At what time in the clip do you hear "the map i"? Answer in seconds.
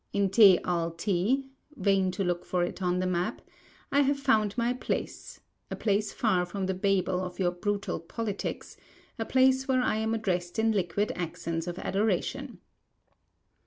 2.97-3.99